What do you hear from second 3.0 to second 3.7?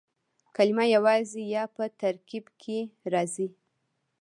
راځي.